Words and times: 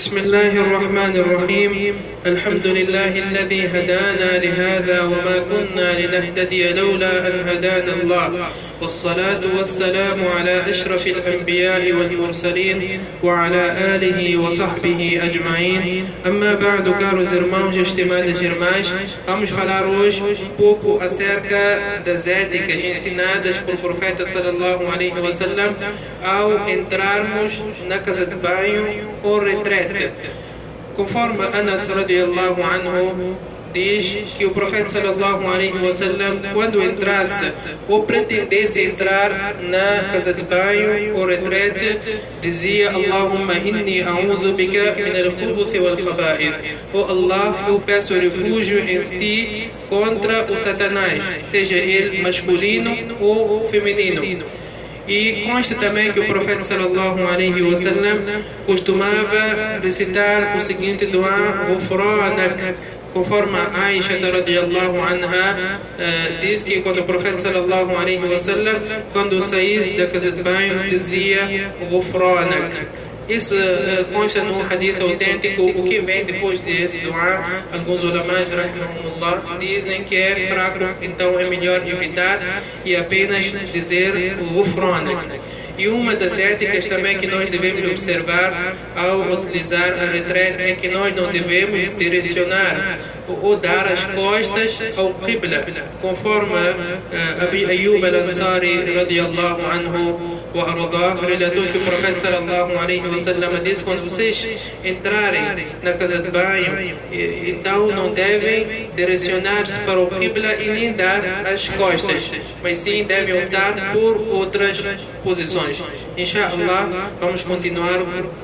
بسم 0.00 0.18
الله 0.18 0.52
الرحمن 0.56 1.16
الرحيم. 1.16 1.94
الحمد 2.26 2.66
لله 2.66 3.12
الذي 3.18 3.66
هدانا 3.66 4.30
لهذا 4.44 5.02
وما 5.02 5.36
كنا 5.50 5.88
لنهتدي 6.00 6.72
لولا 6.72 7.28
أن 7.28 7.48
هدانا 7.48 7.92
الله. 8.02 8.48
والصلاة 8.80 9.40
والسلام 9.58 10.28
على 10.28 10.70
أشرف 10.70 11.06
الأنبياء 11.06 11.92
والمرسلين 11.92 13.00
وعلى 13.22 13.64
آله 13.94 14.36
وصحبه 14.36 15.20
أجمعين. 15.22 16.04
أما 16.26 16.54
بعد 16.54 16.88
كارو 17.00 17.22
زرمان 17.22 17.70
جشتما 17.70 18.20
دا 18.20 18.32
جرماش. 18.32 18.86
Vamos 19.26 19.50
falar 19.50 19.84
hoje 19.86 20.22
um 20.22 20.48
pouco 20.56 20.98
acerca 21.02 22.02
da 22.04 22.16
zética 22.16 22.72
ensinadas 22.72 23.56
صلى 24.24 24.50
الله 24.50 24.92
عليه 24.92 25.14
وسلم 25.14 25.74
أو 26.24 26.58
entrarmos 26.66 27.62
na 27.88 27.98
casa 27.98 28.24
de 28.26 28.36
banho 28.36 28.86
ou 29.22 29.40
conforme 30.96 31.44
Anas 31.52 31.90
رضي 31.90 32.24
الله 32.24 32.64
diz 33.72 34.34
que 34.36 34.44
o 34.46 34.50
profeta 34.50 34.88
sallallahu 34.88 35.46
alaihi 35.46 35.78
wasallam 35.78 36.40
quando 36.52 36.82
entrasse 36.82 37.52
ou 37.88 38.02
pretendesse 38.02 38.82
entrar 38.82 39.56
na 39.62 40.10
casa 40.12 40.32
de 40.32 40.42
banho 40.42 41.16
ou 41.16 41.26
retrete 41.26 41.98
dizia 42.40 42.90
Allahumma 42.90 43.54
inni 43.58 44.02
a'udhu 44.02 44.52
bika 44.54 44.94
min 44.96 45.14
al-khubuth 45.16 45.74
wal 45.78 45.96
khaba'ith. 45.96 46.54
Oh 46.92 47.04
Allah 47.04 47.66
eu 47.68 47.80
peço 47.80 48.14
refúgio 48.14 48.78
em 48.80 49.02
ti 49.18 49.70
contra 49.88 50.50
o 50.50 50.56
satanás 50.56 51.22
seja 51.50 51.78
ele 51.78 52.22
masculino 52.22 52.96
ou 53.20 53.68
feminino. 53.68 54.22
E 55.08 55.42
consta 55.44 55.74
também 55.74 56.12
que 56.12 56.20
o 56.20 56.26
profeta 56.26 56.62
sallallahu 56.62 57.26
alaihi 57.26 57.62
wasallam 57.62 58.18
costumava 58.64 59.80
recitar 59.82 60.56
o 60.56 60.60
seguinte 60.60 61.06
dua 61.06 61.66
Ghufranak 61.66 62.74
conforme 63.12 63.58
Aisha 63.74 64.18
radiallahu 64.18 64.98
anha 64.98 65.78
uh, 65.98 66.40
diz 66.40 66.62
que 66.62 66.80
quando 66.82 67.00
o 67.00 67.04
profeta 67.04 67.38
sallallahu 67.38 67.96
alaihi 67.96 68.24
wasallam 68.24 68.76
quando 69.12 69.40
saísse 69.42 69.96
da 69.96 70.06
casa 70.06 70.30
de 70.30 70.42
banho 70.42 70.88
dizia 70.88 71.72
Ghufranak 71.90 73.00
isso 73.30 73.54
uh, 73.54 74.04
consta 74.12 74.42
num 74.42 74.60
hadith 74.60 75.00
autêntico. 75.00 75.62
O 75.62 75.84
que 75.84 76.00
vem 76.00 76.24
depois 76.24 76.58
desse 76.60 76.98
dua, 76.98 77.62
alguns 77.72 78.02
ulamás, 78.02 78.48
dizem 79.60 80.02
que 80.02 80.16
é 80.16 80.46
fraco, 80.48 80.78
então 81.00 81.38
é 81.38 81.44
melhor 81.48 81.86
evitar 81.86 82.40
e 82.84 82.96
apenas 82.96 83.52
dizer 83.72 84.34
ghufranak. 84.52 85.39
E 85.80 85.88
uma 85.88 86.14
das 86.14 86.38
éticas 86.38 86.86
também 86.86 87.16
que 87.16 87.26
nós 87.26 87.48
devemos 87.48 87.90
observar 87.90 88.76
ao 88.94 89.22
utilizar 89.32 89.94
a 89.98 90.12
retrete 90.12 90.62
é 90.62 90.74
que 90.74 90.88
nós 90.88 91.16
não 91.16 91.32
devemos 91.32 91.96
direcionar 91.96 92.98
ou 93.29 93.57
dar 93.57 93.87
as 93.87 94.03
costas 94.03 94.79
ao 94.97 95.13
Qibla, 95.15 95.65
conforme 96.01 96.53
uh, 96.53 97.43
Abi 97.43 97.65
Ayyub 97.65 98.03
al-Ansari 98.05 98.93
radiallahu 98.93 99.61
anhu 99.61 100.35
وأرضاه 100.55 101.15
relatou 101.27 101.63
que 101.63 101.77
o 101.77 101.81
profeta 101.81 102.19
sallallahu 102.19 102.77
alaihi 102.77 103.05
wasallam 103.07 103.61
diz 103.61 103.81
quando 103.81 104.03
vocês 104.03 104.47
entrarem 104.83 105.67
na 105.83 105.93
casa 105.93 106.19
de 106.19 106.31
banho 106.31 106.95
então 107.45 107.87
não 107.87 108.13
devem 108.13 108.89
direcionar-se 108.95 109.77
para 109.79 109.99
o 109.99 110.07
Qibla 110.07 110.53
e 110.55 110.69
nem 110.69 110.93
dar 110.93 111.21
as 111.45 111.67
costas 111.67 112.31
mas 112.63 112.77
sim 112.77 113.03
devem 113.03 113.43
optar 113.43 113.91
por 113.91 114.15
outras 114.29 114.81
posições 115.23 115.83
Inshallah 116.17 117.11
vamos 117.19 117.43
continuar 117.43 117.99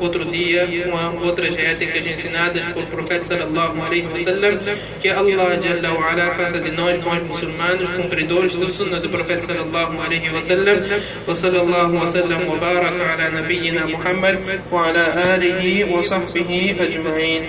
outro 0.00 0.24
dia 0.24 0.66
com 0.84 1.24
outras 1.24 1.56
éticas 1.56 2.04
ensinadas 2.04 2.64
pelo 2.66 2.86
profeta 2.86 3.24
sallallahu 3.24 3.80
alaihi 3.80 4.08
wasallam 4.12 4.58
وسلم 4.67 4.77
كي 5.03 5.19
الله 5.19 5.55
جل 5.55 5.87
وعلا 5.87 6.25
فسد 6.33 6.65
النواج 6.65 6.99
نواج 6.99 7.21
مسلمان 7.29 7.81
وش 7.81 7.87
كون 7.87 8.09
بريدور 8.11 8.47
سنة 8.47 8.97
البروفيت 8.97 9.43
صلى 9.43 9.61
الله 9.61 10.03
عليه 10.03 10.33
وسلم. 10.33 10.83
وصلى 11.27 11.61
الله 11.61 11.89
وسلم 12.01 12.47
وبارك 12.47 13.01
على 13.01 13.25
نبينا 13.39 13.85
محمد 13.85 14.39
وعلى 14.71 15.03
آله 15.35 15.93
وصحبه 15.93 16.75
أجمعين 16.79 17.43